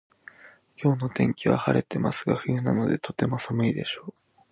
[0.81, 4.43] 今日の天気は晴れてますが冬なのでとても寒いでしょう